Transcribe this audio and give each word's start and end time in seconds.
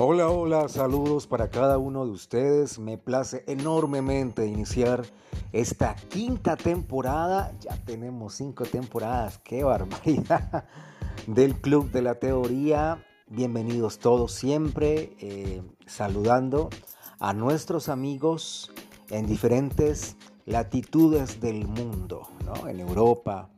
Hola, 0.00 0.30
hola, 0.30 0.68
saludos 0.68 1.26
para 1.26 1.50
cada 1.50 1.76
uno 1.76 2.04
de 2.04 2.12
ustedes. 2.12 2.78
Me 2.78 2.98
place 2.98 3.42
enormemente 3.48 4.46
iniciar 4.46 5.04
esta 5.52 5.96
quinta 5.96 6.54
temporada. 6.54 7.52
Ya 7.58 7.76
tenemos 7.84 8.34
cinco 8.34 8.62
temporadas, 8.64 9.40
qué 9.42 9.64
barbaridad. 9.64 10.66
Del 11.26 11.56
Club 11.56 11.90
de 11.90 12.02
la 12.02 12.14
Teoría. 12.14 13.04
Bienvenidos 13.26 13.98
todos 13.98 14.30
siempre, 14.30 15.16
eh, 15.18 15.62
saludando 15.86 16.70
a 17.18 17.32
nuestros 17.32 17.88
amigos 17.88 18.70
en 19.10 19.26
diferentes 19.26 20.16
latitudes 20.46 21.40
del 21.40 21.66
mundo, 21.66 22.28
¿no? 22.44 22.68
En 22.68 22.78
Europa, 22.78 23.48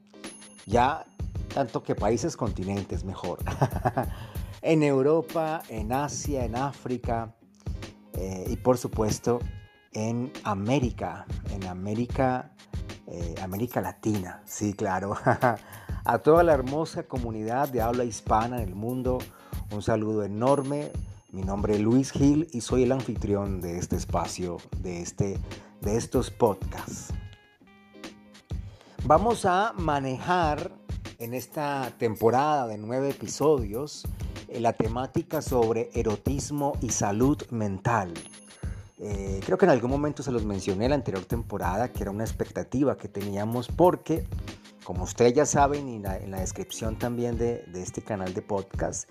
ya 0.65 1.05
tanto 1.53 1.83
que 1.83 1.95
países, 1.95 2.35
continentes, 2.35 3.05
mejor. 3.05 3.41
en 4.63 4.83
Europa, 4.83 5.63
en 5.69 5.93
Asia, 5.93 6.45
en 6.45 6.57
África 6.57 7.35
eh, 8.15 8.47
y 8.49 8.57
por 8.57 8.79
supuesto 8.79 9.41
en 9.93 10.33
América, 10.45 11.27
en 11.51 11.67
América, 11.67 12.53
eh, 13.07 13.35
América 13.43 13.81
Latina, 13.81 14.43
sí, 14.45 14.75
claro. 14.75 15.17
A 16.05 16.19
toda 16.19 16.43
la 16.43 16.55
hermosa 16.55 17.03
comunidad 17.03 17.69
de 17.69 17.83
habla 17.83 18.05
hispana 18.05 18.63
en 18.63 18.69
el 18.69 18.75
mundo, 18.75 19.19
un 19.73 19.83
saludo 19.83 20.25
enorme. 20.25 20.91
Mi 21.31 21.43
nombre 21.43 21.75
es 21.75 21.81
Luis 21.81 22.11
Gil 22.11 22.49
y 22.53 22.61
soy 22.61 22.85
el 22.85 22.93
anfitrión 22.93 23.61
de 23.61 23.79
este 23.79 23.97
espacio, 23.97 24.57
de, 24.79 25.03
este, 25.03 25.39
de 25.81 25.97
estos 25.97 26.31
podcasts. 26.31 27.13
Vamos 29.05 29.45
a 29.45 29.73
manejar 29.77 30.73
en 31.19 31.35
esta 31.35 31.93
temporada 31.99 32.67
de 32.67 32.79
nueve 32.79 33.11
episodios 33.11 34.05
la 34.59 34.73
temática 34.73 35.43
sobre 35.43 35.91
erotismo 35.95 36.73
y 36.81 36.91
salud 36.91 37.39
mental. 37.51 38.13
Eh, 38.99 39.41
creo 39.47 39.57
que 39.57 39.65
en 39.65 39.71
algún 39.71 39.91
momento 39.91 40.23
se 40.23 40.31
los 40.31 40.45
mencioné 40.45 40.85
en 40.85 40.91
la 40.91 40.97
anterior 40.97 41.25
temporada, 41.25 41.93
que 41.93 42.03
era 42.03 42.11
una 42.11 42.25
expectativa 42.25 42.97
que 42.97 43.09
teníamos 43.09 43.69
porque, 43.69 44.27
como 44.91 45.05
ustedes 45.05 45.35
ya 45.35 45.47
saben, 45.47 45.89
y 45.89 45.95
en 46.05 46.33
la 46.33 46.41
descripción 46.41 46.99
también 46.99 47.39
de, 47.39 47.65
este 47.75 48.03
canal 48.03 48.35
de 48.35 48.43
podcast, 48.43 49.09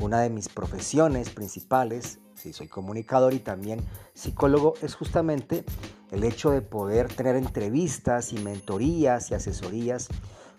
una 0.00 0.22
de 0.22 0.30
mis 0.30 0.48
profesiones 0.48 1.28
principales, 1.28 2.20
si 2.32 2.54
soy 2.54 2.68
comunicador 2.68 3.34
y 3.34 3.38
también 3.38 3.84
psicólogo, 4.14 4.72
es 4.80 4.94
justamente 4.94 5.66
el 6.10 6.24
hecho 6.24 6.52
de 6.52 6.62
poder 6.62 7.12
tener 7.12 7.36
entrevistas 7.36 8.32
y 8.32 8.38
mentorías 8.38 9.30
y 9.30 9.34
asesorías 9.34 10.08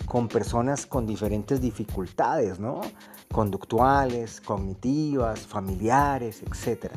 con 0.05 0.27
personas 0.27 0.85
con 0.85 1.07
diferentes 1.07 1.59
dificultades, 1.59 2.59
¿no? 2.59 2.81
Conductuales, 3.33 4.41
cognitivas, 4.41 5.39
familiares, 5.39 6.43
etc. 6.43 6.93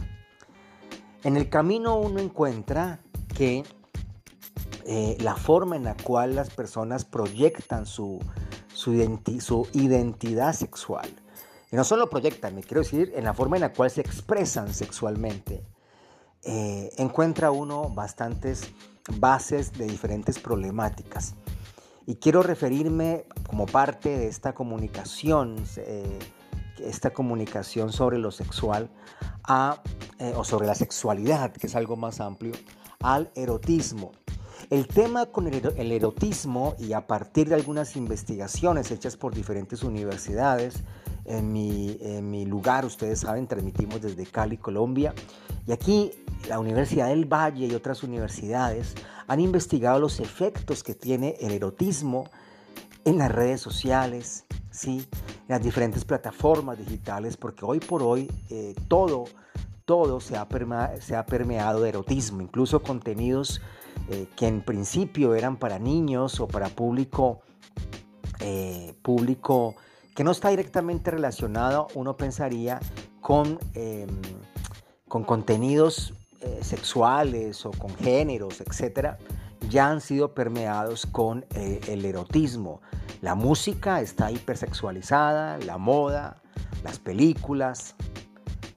En 1.25 1.38
el 1.38 1.48
camino 1.48 1.97
uno 1.97 2.20
encuentra 2.20 3.00
que 3.34 3.64
eh, 4.86 5.16
la 5.20 5.36
forma 5.36 5.77
en 5.77 5.84
la 5.84 5.97
cual 5.97 6.34
las 6.34 6.50
personas 6.50 7.05
proyectan 7.05 7.86
su, 7.86 8.19
su, 8.75 8.92
identidad 9.72 10.52
sexual, 10.52 11.08
y 11.70 11.77
no 11.77 11.84
solo 11.84 12.11
proyectan, 12.11 12.55
me 12.55 12.62
quiero 12.62 12.83
decir, 12.83 13.12
en 13.14 13.25
la 13.25 13.34
forma 13.34 13.56
en 13.56 13.62
la 13.62 13.72
cual 13.72 13.91
se 13.91 14.00
expresan 14.00 14.75
sexualmente, 14.75 15.64
eh, 16.44 16.91
encuentra 16.98 17.50
uno 17.50 17.88
bastantes 17.88 18.72
bases 19.19 19.72
de 19.72 19.86
diferentes 19.86 20.38
problemáticas. 20.38 21.34
Y 22.06 22.16
quiero 22.16 22.42
referirme 22.42 23.25
como 23.47 23.66
parte 23.66 24.19
de 24.19 24.27
esta 24.27 24.55
comunicación, 24.55 25.64
eh, 25.76 26.19
esta 26.81 27.10
comunicación 27.10 27.92
sobre 27.92 28.19
lo 28.19 28.32
sexual, 28.32 28.91
eh, 30.19 30.32
o 30.37 30.44
sobre 30.44 30.66
la 30.66 30.75
sexualidad, 30.75 31.53
que 31.53 31.66
es 31.66 31.76
algo 31.76 31.97
más 31.97 32.21
amplio, 32.21 32.53
al 33.00 33.31
erotismo. 33.34 34.12
El 34.72 34.87
tema 34.87 35.27
con 35.27 35.47
el, 35.49 35.93
erotismo 35.93 36.77
y 36.78 36.94
a 36.94 37.06
partir 37.06 37.47
de 37.47 37.55
algunas 37.56 37.94
investigaciones 37.94 38.91
hechas 38.91 39.19
por 39.19 39.34
diferentes 39.34 39.83
universidades, 39.83 40.83
en 41.27 41.53
mi, 41.53 42.47
lugar, 42.47 42.87
ustedes 42.87 43.21
saben, 43.21 43.47
transmitimos 43.47 44.00
desde 44.00 44.25
Cali, 44.25 44.56
Colombia, 44.56 45.12
y 45.66 45.72
aquí 45.72 46.12
la 46.49 46.59
Universidad 46.59 47.09
del 47.09 47.27
Valle 47.31 47.66
y 47.66 47.75
otras 47.75 48.03
universidades 48.03 48.94
han 49.27 49.41
investigado 49.41 50.00
los 50.00 50.21
efectos 50.21 50.83
que 50.83 50.94
tiene 50.94 51.37
el 51.41 51.53
erotismo 51.53 52.31
en 53.04 53.19
las 53.19 53.31
redes 53.31 53.60
sociales, 53.60 54.47
¿sí? 54.71 55.06
en 55.27 55.49
las 55.49 55.62
diferentes 55.62 56.06
plataformas 56.06 56.78
digitales, 56.78 57.37
porque 57.37 57.66
hoy 57.66 57.78
por 57.78 58.03
hoy 58.03 58.33
eh, 58.49 58.75
todo, 58.89 59.25
todo 59.84 60.19
se 60.19 60.39
ha, 60.39 60.49
se 61.03 61.15
ha, 61.15 61.27
permeado 61.27 61.83
de 61.83 61.91
erotismo, 61.91 62.41
incluso 62.41 62.83
contenidos 62.83 63.60
eh, 64.08 64.26
que 64.36 64.47
en 64.47 64.62
principio 64.62 65.34
eran 65.34 65.56
para 65.56 65.78
niños 65.78 66.41
o 66.41 66.48
para 66.48 66.69
público, 66.69 67.41
eh, 68.41 68.94
público 69.03 69.76
que 70.14 70.25
no 70.25 70.30
está 70.32 70.50
directamente 70.50 71.10
relacionado, 71.10 71.88
uno 71.94 72.16
pensaría, 72.16 72.80
con, 73.20 73.58
em, 73.75 74.08
con 75.08 75.25
contenidos 75.25 76.14
eh, 76.41 76.58
sexuales 76.62 77.64
o 77.64 77.70
con 77.70 77.94
géneros, 77.97 78.60
etcétera, 78.60 79.16
ya 79.70 79.88
han 79.88 80.00
sido 80.00 80.34
permeados 80.34 81.06
con 81.06 81.47
el 81.54 82.04
erotismo. 82.04 82.80
La 83.20 83.36
música 83.36 84.00
está 84.00 84.32
hipersexualizada, 84.32 85.59
la 85.59 85.78
moda, 85.78 86.42
las 86.82 86.98
películas, 86.98 87.94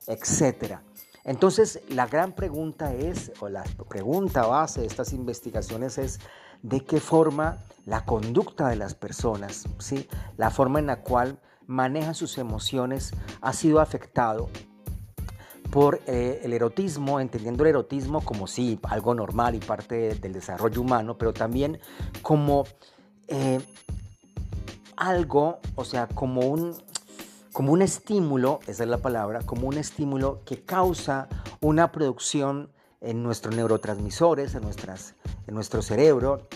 etcétera. 0.06 0.84
Entonces, 1.26 1.82
la 1.90 2.06
gran 2.06 2.34
pregunta 2.34 2.94
es, 2.94 3.32
o 3.40 3.50
la 3.50 3.64
pregunta 3.90 4.46
base 4.46 4.82
de 4.82 4.88
estas 4.88 5.12
investigaciones 5.12 5.98
es, 5.98 6.20
¿de 6.62 6.82
qué 6.82 7.00
forma 7.00 7.58
la 7.86 8.06
conducta 8.06 8.70
de 8.70 8.76
las 8.76 8.94
personas, 8.94 9.68
¿sí? 9.80 10.08
la 10.38 10.52
forma 10.52 10.80
en 10.80 10.86
la 10.86 11.02
cual 11.02 11.40
manejan 11.66 12.14
sus 12.14 12.38
emociones 12.38 13.12
ha 13.42 13.54
sido 13.54 13.80
afectado 13.80 14.50
por 15.72 16.00
eh, 16.06 16.42
el 16.44 16.54
erotismo, 16.54 17.20
entendiendo 17.20 17.64
el 17.64 17.70
erotismo 17.70 18.22
como 18.22 18.46
sí, 18.46 18.80
algo 18.84 19.16
normal 19.16 19.56
y 19.56 19.60
parte 19.60 20.16
del 20.16 20.32
desarrollo 20.32 20.80
humano, 20.80 21.18
pero 21.18 21.34
también 21.34 21.80
como 22.22 22.66
eh, 23.28 23.60
algo, 24.96 25.60
o 25.76 25.84
sea, 25.84 26.08
como 26.08 26.42
un, 26.42 26.76
como 27.56 27.72
un 27.72 27.82
estímulo, 27.82 28.60
esa 28.68 28.84
es 28.84 28.90
la 28.90 28.98
palabra, 28.98 29.40
como 29.40 29.70
un 29.70 29.78
estímulo 29.78 30.42
que 30.44 30.66
causa 30.66 31.30
una 31.62 31.94
producción 31.94 32.70
en 33.00 33.24
nuestros 33.24 33.56
neurotransmisores, 33.56 34.56
en, 34.56 34.64
en 34.66 35.56
nuestro 35.56 35.82
cerebro, 35.82 36.50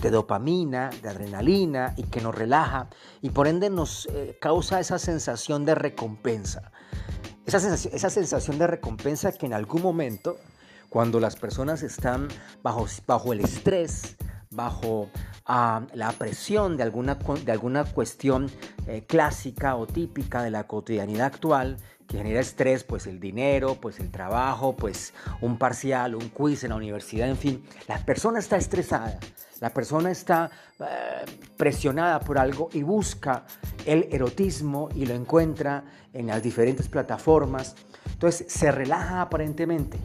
de 0.00 0.10
dopamina, 0.10 0.90
de 1.02 1.08
adrenalina 1.08 1.94
y 1.96 2.04
que 2.04 2.20
nos 2.20 2.36
relaja 2.36 2.88
y 3.20 3.30
por 3.30 3.48
ende 3.48 3.68
nos 3.68 4.06
eh, 4.12 4.38
causa 4.40 4.78
esa 4.78 5.00
sensación 5.00 5.64
de 5.64 5.74
recompensa. 5.74 6.70
Esa 7.44 7.58
sensación, 8.10 8.58
de 8.58 8.68
recompensa 8.68 9.32
que 9.32 9.46
en 9.46 9.54
algún 9.54 9.82
momento, 9.82 10.36
cuando 10.88 11.18
las 11.18 11.34
personas 11.34 11.82
están 11.82 12.28
bajo, 12.62 12.86
bajo 13.08 13.32
el 13.32 13.40
estrés, 13.40 14.16
bajo 14.50 15.10
la 15.94 16.12
presión 16.16 16.76
de 16.76 16.84
alguna, 16.84 17.16
de 17.44 17.52
alguna 17.52 17.84
cuestión 17.84 18.50
eh, 18.86 19.04
clásica 19.06 19.74
o 19.76 19.86
típica 19.86 20.42
de 20.42 20.50
la 20.50 20.66
cotidianidad 20.66 21.26
actual 21.26 21.76
que 22.06 22.18
genera 22.18 22.40
estrés, 22.40 22.84
pues 22.84 23.06
el 23.06 23.20
dinero, 23.20 23.76
pues 23.80 24.00
el 24.00 24.10
trabajo, 24.10 24.74
pues 24.76 25.14
un 25.40 25.58
parcial, 25.58 26.14
un 26.14 26.28
quiz 26.28 26.64
en 26.64 26.70
la 26.70 26.76
universidad, 26.76 27.28
en 27.28 27.36
fin, 27.36 27.64
la 27.86 27.98
persona 28.04 28.40
está 28.40 28.56
estresada, 28.56 29.18
la 29.60 29.72
persona 29.72 30.10
está 30.10 30.50
eh, 30.80 30.84
presionada 31.56 32.18
por 32.20 32.38
algo 32.38 32.68
y 32.72 32.82
busca 32.82 33.44
el 33.86 34.08
erotismo 34.10 34.88
y 34.94 35.06
lo 35.06 35.14
encuentra 35.14 35.84
en 36.12 36.26
las 36.26 36.42
diferentes 36.42 36.88
plataformas. 36.88 37.76
Entonces 38.12 38.52
se 38.52 38.72
relaja 38.72 39.20
aparentemente. 39.20 39.98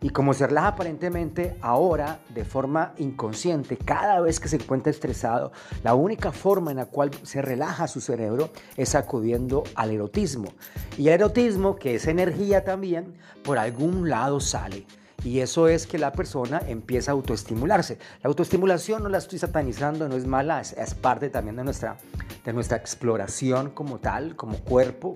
Y 0.00 0.10
como 0.10 0.34
se 0.34 0.46
relaja 0.46 0.68
aparentemente, 0.68 1.56
ahora 1.60 2.20
de 2.28 2.44
forma 2.44 2.92
inconsciente, 2.98 3.76
cada 3.76 4.20
vez 4.20 4.40
que 4.40 4.48
se 4.48 4.56
encuentra 4.56 4.90
estresado, 4.90 5.52
la 5.82 5.94
única 5.94 6.32
forma 6.32 6.70
en 6.70 6.78
la 6.78 6.86
cual 6.86 7.10
se 7.22 7.40
relaja 7.40 7.88
su 7.88 8.00
cerebro 8.00 8.50
es 8.76 8.94
acudiendo 8.94 9.64
al 9.74 9.92
erotismo. 9.92 10.52
Y 10.98 11.08
el 11.08 11.14
erotismo, 11.14 11.76
que 11.76 11.94
es 11.94 12.06
energía 12.06 12.64
también, 12.64 13.14
por 13.42 13.58
algún 13.58 14.08
lado 14.08 14.40
sale. 14.40 14.86
Y 15.24 15.40
eso 15.40 15.68
es 15.68 15.86
que 15.86 15.98
la 15.98 16.12
persona 16.12 16.60
empieza 16.66 17.10
a 17.10 17.14
autoestimularse. 17.14 17.98
La 18.22 18.28
autoestimulación 18.28 19.02
no 19.02 19.08
la 19.08 19.18
estoy 19.18 19.38
satanizando, 19.38 20.06
no 20.06 20.16
es 20.16 20.26
mala, 20.26 20.60
es, 20.60 20.94
parte 20.94 21.30
también 21.30 21.56
de 21.56 21.64
nuestra, 21.64 21.96
de 22.44 22.52
nuestra 22.52 22.76
exploración 22.76 23.70
como 23.70 23.98
tal, 23.98 24.36
como 24.36 24.58
cuerpo, 24.58 25.14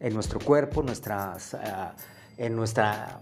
en 0.00 0.12
nuestro 0.12 0.40
cuerpo, 0.40 0.82
nuestras, 0.82 1.54
eh, 1.54 1.58
en 2.36 2.56
nuestra 2.56 3.20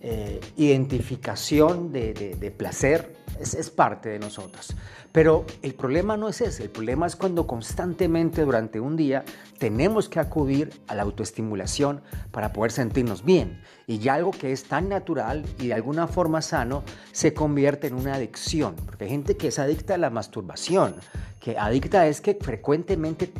eh, 0.00 0.40
identificación 0.56 1.92
de, 1.92 2.54
placer 2.56 3.16
es, 3.40 3.70
parte 3.70 4.08
de 4.08 4.20
nosotros. 4.20 4.74
Pero 5.10 5.44
el 5.62 5.74
problema 5.74 6.16
no 6.16 6.28
es 6.28 6.40
ese, 6.40 6.62
el 6.62 6.70
problema 6.70 7.06
es 7.06 7.16
cuando 7.16 7.48
constantemente 7.48 8.44
durante 8.44 8.78
un 8.78 8.96
día 8.96 9.24
tenemos 9.58 10.08
que 10.08 10.20
acudir 10.20 10.70
a 10.86 10.94
la 10.94 11.02
autoestimulación 11.02 12.00
para 12.30 12.52
poder 12.52 12.70
sentirnos 12.70 13.24
bien. 13.24 13.60
Y 13.88 13.98
ya 13.98 14.14
algo 14.14 14.30
que 14.30 14.52
es 14.52 14.64
tan 14.64 14.88
natural 14.88 15.44
y 15.58 15.68
de 15.68 15.74
alguna 15.74 16.06
forma 16.06 16.42
sano 16.42 16.84
se 17.10 17.34
convierte 17.34 17.88
en 17.88 17.94
una 17.94 18.14
adicción. 18.14 18.76
Porque 18.76 19.04
hay 19.04 19.10
gente 19.10 19.36
que 19.36 19.48
es 19.48 19.58
adicta 19.58 19.94
a 19.94 19.98
la 19.98 20.10
masturbación, 20.10 20.94
que 21.40 21.56
adicta 21.56 22.06
es 22.06 22.20
que 22.20 22.34
frecuentemente 22.34 23.32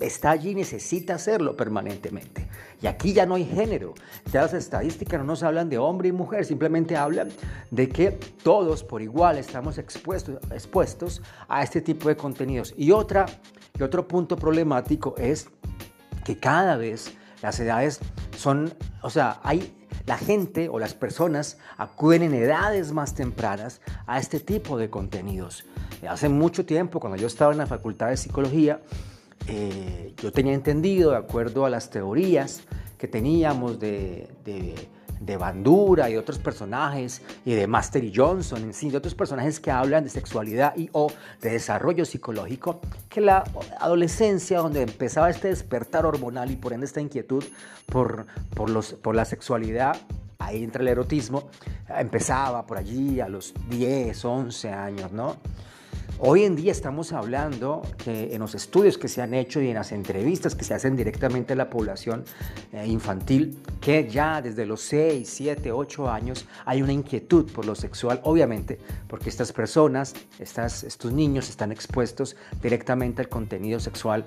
está 0.00 0.30
allí 0.30 0.50
y 0.50 0.54
necesita 0.54 1.14
hacerlo 1.14 1.56
permanentemente. 1.56 2.48
Y 2.82 2.86
aquí 2.86 3.12
ya 3.12 3.24
no 3.24 3.36
hay 3.36 3.46
género. 3.46 3.94
Ya 4.30 4.42
las 4.42 4.52
estadísticas 4.52 5.20
no 5.20 5.26
nos 5.26 5.42
hablan 5.42 5.70
de 5.70 5.78
hombre 5.78 6.08
y 6.08 6.12
mujer, 6.12 6.44
simplemente 6.44 6.96
hablan 6.96 7.30
de 7.70 7.88
que 7.88 8.10
todos 8.10 8.84
por 8.84 9.00
igual 9.00 9.38
estamos 9.38 9.78
expuestos, 9.78 10.38
expuestos 10.52 11.22
a 11.48 11.62
este 11.62 11.80
tipo 11.80 12.08
de 12.08 12.16
contenidos. 12.16 12.74
Y, 12.76 12.90
otra, 12.90 13.26
y 13.78 13.82
otro 13.82 14.06
punto 14.06 14.36
problemático 14.36 15.14
es 15.16 15.48
que 16.24 16.38
cada 16.38 16.76
vez 16.76 17.12
las 17.40 17.58
edades 17.60 18.00
son, 18.36 18.74
o 19.02 19.08
sea, 19.08 19.40
hay 19.42 19.72
la 20.06 20.18
gente 20.18 20.68
o 20.68 20.78
las 20.78 20.94
personas 20.94 21.58
acuden 21.76 22.22
en 22.22 22.34
edades 22.34 22.92
más 22.92 23.14
tempranas 23.14 23.80
a 24.06 24.18
este 24.18 24.40
tipo 24.40 24.78
de 24.78 24.88
contenidos. 24.88 25.64
Hace 26.08 26.28
mucho 26.28 26.64
tiempo, 26.64 27.00
cuando 27.00 27.16
yo 27.16 27.26
estaba 27.26 27.52
en 27.52 27.58
la 27.58 27.66
Facultad 27.66 28.08
de 28.08 28.16
Psicología, 28.16 28.80
eh, 29.48 30.14
yo 30.20 30.32
tenía 30.32 30.54
entendido, 30.54 31.12
de 31.12 31.16
acuerdo 31.16 31.64
a 31.64 31.70
las 31.70 31.90
teorías 31.90 32.62
que 32.98 33.08
teníamos 33.08 33.78
de, 33.78 34.28
Bandura 35.38 36.08
y 36.10 36.16
otros 36.16 36.38
personajes, 36.38 37.22
y 37.44 37.52
de 37.52 37.66
Master 37.66 38.04
y 38.04 38.12
Johnson, 38.14 38.62
en 38.62 38.90
de 38.90 38.96
otros 38.96 39.14
personajes 39.14 39.60
que 39.60 39.70
hablan 39.70 40.04
de 40.04 40.10
sexualidad 40.10 40.76
y 40.76 40.88
o 40.92 41.12
de 41.40 41.50
desarrollo 41.50 42.04
psicológico, 42.04 42.80
que 43.08 43.20
la 43.20 43.44
adolescencia, 43.80 44.58
donde 44.58 44.82
empezaba 44.82 45.30
este 45.30 45.48
despertar 45.48 46.06
hormonal 46.06 46.50
y 46.50 46.56
por 46.56 46.72
ende 46.72 46.86
esta 46.86 47.00
inquietud 47.00 47.44
por, 47.86 48.26
por 48.54 49.14
la 49.14 49.24
sexualidad, 49.24 49.96
ahí 50.38 50.62
entra 50.62 50.82
el 50.82 50.88
erotismo, 50.88 51.48
empezaba 51.88 52.66
por 52.66 52.78
allí 52.78 53.20
a 53.20 53.28
los 53.28 53.54
10, 53.68 54.24
11 54.24 54.70
años, 54.70 55.12
¿no? 55.12 55.36
Hoy 56.18 56.44
en 56.44 56.56
día 56.56 56.72
estamos 56.72 57.12
hablando 57.12 57.82
que 57.98 58.34
en 58.34 58.40
los 58.40 58.54
estudios 58.54 58.96
que 58.96 59.06
se 59.06 59.20
han 59.20 59.34
hecho 59.34 59.60
y 59.60 59.68
en 59.68 59.74
las 59.74 59.92
entrevistas 59.92 60.54
que 60.54 60.64
se 60.64 60.72
hacen 60.72 60.96
directamente 60.96 61.52
a 61.52 61.56
la 61.56 61.68
población 61.68 62.24
eh, 62.72 62.86
infantil, 62.86 63.58
que 63.82 64.08
ya 64.08 64.40
desde 64.40 64.64
los 64.64 64.80
6, 64.80 65.28
7, 65.28 65.72
8 65.72 66.10
años 66.10 66.46
hay 66.64 66.80
una 66.80 66.94
inquietud 66.94 67.52
por 67.52 67.66
lo 67.66 67.74
sexual, 67.74 68.20
obviamente, 68.24 68.78
porque 69.08 69.28
estas 69.28 69.52
personas, 69.52 70.14
estos 70.38 71.12
niños 71.12 71.50
están 71.50 71.70
expuestos 71.70 72.34
directamente 72.62 73.20
al 73.20 73.28
contenido 73.28 73.78
sexual, 73.78 74.24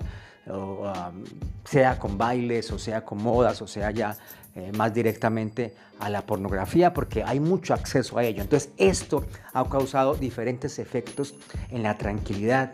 sea 1.64 1.98
con 1.98 2.16
bailes, 2.16 2.70
o 2.70 2.78
sea 2.78 3.04
con 3.04 3.20
modas, 3.20 3.62
o 3.62 3.66
sea 3.66 3.90
ya 3.90 4.16
eh, 4.54 4.72
más 4.76 4.92
directamente 4.92 5.74
a 5.98 6.10
la 6.10 6.22
pornografía 6.22 6.92
porque 6.92 7.22
hay 7.22 7.40
mucho 7.40 7.74
acceso 7.74 8.18
a 8.18 8.24
ello. 8.24 8.42
Entonces 8.42 8.70
esto 8.76 9.24
ha 9.52 9.68
causado 9.68 10.14
diferentes 10.14 10.78
efectos 10.78 11.34
en 11.70 11.82
la 11.82 11.96
tranquilidad 11.98 12.72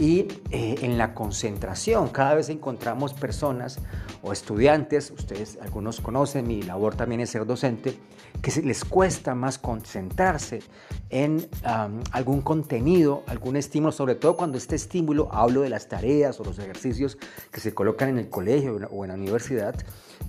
y 0.00 0.26
eh, 0.50 0.76
en 0.80 0.98
la 0.98 1.14
concentración. 1.14 2.08
Cada 2.08 2.34
vez 2.34 2.48
encontramos 2.48 3.12
personas 3.12 3.78
o 4.22 4.32
estudiantes, 4.32 5.10
ustedes 5.10 5.58
algunos 5.60 6.00
conocen, 6.00 6.48
mi 6.48 6.62
labor 6.62 6.96
también 6.96 7.20
es 7.20 7.30
ser 7.30 7.46
docente, 7.46 7.98
que 8.42 8.62
les 8.62 8.84
cuesta 8.84 9.34
más 9.34 9.58
concentrarse 9.58 10.62
en 11.10 11.46
algún 12.12 12.40
contenido, 12.40 13.22
algún 13.26 13.56
estímulo, 13.56 13.92
sobre 13.92 14.14
todo 14.14 14.36
cuando 14.36 14.56
este 14.56 14.76
estímulo, 14.76 15.28
hablo 15.32 15.60
de 15.60 15.68
las 15.68 15.88
tareas 15.88 16.40
o 16.40 16.44
los 16.44 16.58
ejercicios 16.58 17.18
que 17.50 17.60
se 17.60 17.74
colocan 17.74 18.08
en 18.08 18.18
el 18.18 18.30
colegio 18.30 18.76
o 18.90 19.04
en 19.04 19.08
la 19.08 19.14
universidad, 19.14 19.74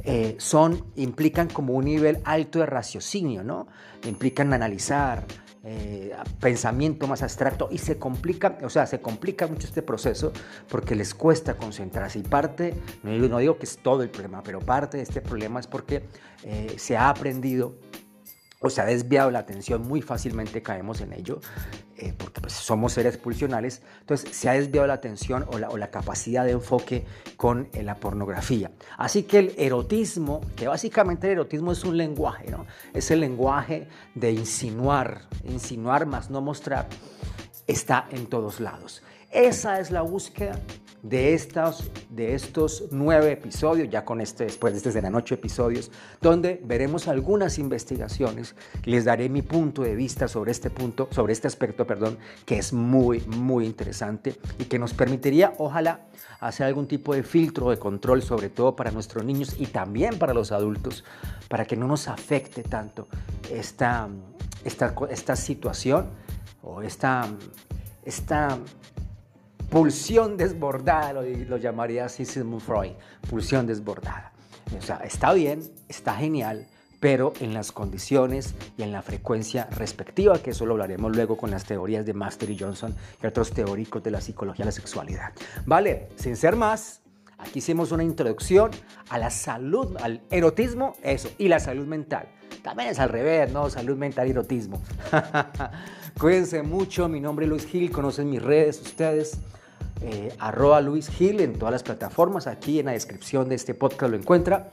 eh, 0.04 0.36
son, 0.40 0.84
implican 0.96 1.48
como 1.48 1.74
un 1.74 1.86
nivel 1.86 2.20
alto 2.26 2.60
de 2.60 2.66
raciocinio, 2.66 3.44
¿no? 3.44 3.68
Implican 4.06 4.52
analizar, 4.54 5.26
eh, 5.63 6.16
pensamiento 6.40 7.06
más 7.08 7.22
abstracto 7.22 7.69
y 7.72 7.78
se 7.78 7.98
complica, 8.00 8.58
o 8.63 8.69
sea, 8.69 8.88
se 8.88 9.00
complica 9.00 9.46
mucho 9.46 9.68
este 9.68 9.84
proceso 9.84 10.34
porque 10.68 10.96
les 10.96 11.13
cuesta 11.13 11.56
concentrarse 11.56 12.18
y 12.18 12.24
parte, 12.24 12.74
no, 13.04 13.38
digo 13.38 13.58
que 13.60 13.66
es 13.66 13.78
todo 13.78 14.02
el 14.02 14.10
problema, 14.10 14.42
pero 14.42 14.60
parte 14.60 14.98
de 14.98 15.04
este 15.04 15.22
problema 15.22 15.60
es 15.60 15.68
porque 15.68 16.04
eh, 16.44 16.75
se 16.78 16.98
ha 16.98 17.10
aprendido 17.10 17.75
o 18.62 18.69
se 18.69 18.80
ha 18.80 18.86
desviado 18.86 19.31
la 19.31 19.40
atención, 19.40 19.88
muy 19.88 20.02
fácilmente 20.02 20.62
caemos 20.62 21.02
en 21.02 21.13
ello, 21.13 21.40
eh, 21.98 22.13
porque 22.16 22.42
pues, 22.42 22.54
somos 22.54 22.94
seres 22.94 23.18
pulsionales, 23.18 23.81
entonces 24.02 24.36
se 24.36 24.50
ha 24.50 24.54
desviado 24.54 24.88
la 24.88 24.94
atención 24.94 25.46
o 25.52 25.58
la, 25.58 25.90
capacidad 25.90 26.46
de 26.46 26.52
enfoque 26.52 27.06
con 27.38 27.69
eh, 27.74 27.81
la 27.81 27.96
pornografía. 27.96 28.72
Así 28.98 29.24
que 29.24 29.40
el 29.40 29.56
erotismo, 29.58 30.42
que 30.56 30.68
básicamente 30.68 31.28
el 31.28 31.34
erotismo 31.34 31.72
es 31.72 31.84
un 31.84 31.98
lenguaje, 31.98 32.52
¿no? 32.52 32.68
es 32.94 33.10
el 33.10 33.19
lenguaje 33.19 33.88
de 34.13 34.31
insinuar, 34.31 35.24
insinuar 35.44 36.06
más 36.06 36.30
no 36.30 36.40
mostrar, 36.40 36.88
está 37.66 38.08
en 38.12 38.28
todos 38.28 38.60
lados. 38.60 39.02
Esa 39.31 39.80
es 39.80 39.92
la 39.92 40.02
búsqueda 40.02 40.60
de, 41.03 41.33
estos, 41.33 41.92
de 42.09 42.36
estos 42.36 42.86
nueve 42.92 43.31
episodios, 43.31 43.89
ya 43.89 44.06
con 44.06 44.21
este, 44.21 44.45
después 44.45 44.74
de 44.74 44.77
este 44.77 44.92
serán 44.92 45.15
ocho 45.15 45.36
episodios, 45.36 45.92
donde 46.21 46.62
veremos 46.63 47.07
algunas 47.07 47.57
investigaciones. 47.57 48.56
Les 48.86 49.06
daré 49.06 49.30
mi 49.30 49.42
punto 49.42 49.81
de 49.81 49.95
vista 49.95 50.27
sobre 50.27 50.51
este 50.51 50.69
punto, 50.69 51.07
sobre 51.12 51.33
este 51.33 51.48
aspecto, 51.48 51.88
perdón, 51.88 52.18
que 52.45 52.57
es 52.57 52.74
muy, 52.74 53.21
muy 53.21 53.65
interesante 53.65 54.36
y 54.59 54.65
que 54.65 54.80
nos 54.80 54.94
permitiría, 54.94 55.53
ojalá, 55.57 56.07
hacer 56.39 56.68
algún 56.68 56.88
tipo 56.88 57.13
de 57.13 57.24
filtro 57.24 57.69
de 57.69 57.77
control, 57.77 58.21
sobre 58.21 58.50
todo 58.50 58.75
para 58.75 58.92
nuestros 58.92 59.24
niños 59.24 59.56
y 59.59 59.68
también 59.68 60.19
para 60.19 60.33
los 60.33 60.51
adultos, 60.51 61.03
para 61.48 61.65
que 61.65 61.75
no 61.75 61.88
nos 61.88 62.07
afecte 62.07 62.63
tanto 62.63 63.07
esta, 63.50 64.07
esta, 64.63 64.94
esta 65.09 65.36
situación 65.36 66.09
o 66.63 66.81
esta, 66.81 67.27
esta 68.03 68.57
pulsión 69.72 70.36
desbordada, 70.36 71.14
lo, 71.14 71.58
llamaría 71.58 72.06
así 72.06 72.26
Sigmund 72.26 72.62
Freud, 72.62 72.92
pulsión 73.30 73.66
desbordada. 73.66 74.34
O 74.78 74.82
sea, 74.82 74.98
está 74.98 75.32
bien, 75.34 75.64
está 75.88 76.14
genial, 76.16 76.68
pero 77.00 77.32
en 77.40 77.54
las 77.54 77.72
condiciones 77.72 78.54
y 78.78 78.84
en 78.84 78.92
la 78.92 79.02
frecuencia 79.02 79.70
respectiva, 79.72 80.40
que 80.40 80.50
eso 80.50 80.66
lo 80.66 80.74
hablaremos 80.74 81.16
luego 81.16 81.38
con 81.38 81.52
las 81.52 81.63
teorías 81.63 82.06
de 82.06 82.13
Master 82.13 82.50
y 82.50 82.60
Johnson 82.60 82.94
y 83.24 83.25
otros 83.25 83.51
teóricos 83.51 84.04
de 84.04 84.12
la 84.12 84.20
psicología 84.20 84.66
de 84.66 84.68
la 84.68 84.72
sexualidad. 84.74 85.32
Vale, 85.66 86.10
sin 86.18 86.36
ser 86.36 86.58
más, 86.58 87.01
aquí 87.38 87.60
hicimos 87.60 87.94
una 87.94 88.04
introducción 88.04 88.72
a 89.10 89.18
la 89.18 89.30
salud, 89.30 89.96
al 90.01 90.22
erotismo, 90.30 90.98
eso, 91.01 91.30
y 91.38 91.48
la 91.48 91.62
salud 91.62 91.88
mental. 91.88 92.28
También 92.62 92.90
es 92.90 93.00
al 93.00 93.08
revés, 93.08 93.50
¿no? 93.54 93.70
Salud 93.70 93.96
mental 93.96 94.28
y 94.28 94.32
erotismo. 94.32 94.82
Cuídense 96.20 96.62
mucho, 96.62 97.08
mi 97.08 97.22
nombre 97.22 97.46
es 97.46 97.50
Luis 97.50 97.66
Gil, 97.66 97.90
conocen 97.90 98.30
mis 98.30 98.42
redes 98.42 98.82
ustedes 98.82 99.40
eh, 100.01 100.34
arroba 100.39 100.81
Luis 100.81 101.10
Gil 101.10 101.39
en 101.41 101.53
todas 101.53 101.72
las 101.72 101.84
plataformas. 101.84 102.48
Aquí 102.48 102.79
en 102.79 102.88
la 102.88 102.93
descripción 102.93 103.50
de 103.50 103.55
este 103.55 103.74
podcast 103.74 104.12
lo 104.12 104.17
encuentra. 104.17 104.72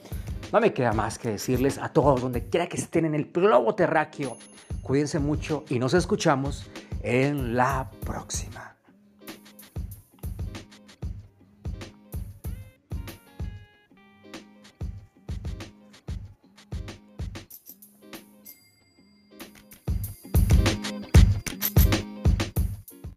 No 0.52 0.60
me 0.60 0.72
queda 0.72 0.92
más 0.92 1.18
que 1.18 1.30
decirles 1.30 1.78
a 1.78 1.92
todos, 1.92 2.22
donde 2.22 2.48
quiera 2.48 2.66
que 2.66 2.78
estén 2.78 3.04
en 3.04 3.14
el 3.14 3.30
globo 3.30 3.74
terráqueo, 3.74 4.38
cuídense 4.82 5.18
mucho 5.18 5.64
y 5.68 5.78
nos 5.78 5.92
escuchamos 5.92 6.70
en 7.02 7.54
la 7.54 7.90
próxima. 8.06 8.77